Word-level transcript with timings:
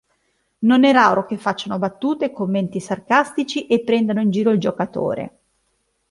Non 0.61 0.83
è 0.83 0.91
raro 0.91 1.27
che 1.27 1.37
facciano 1.37 1.77
battute, 1.77 2.31
commenti 2.31 2.79
sarcastici 2.79 3.67
e 3.67 3.83
prendano 3.83 4.19
in 4.21 4.31
giro 4.31 4.49
il 4.49 4.59
giocatore. 4.59 5.37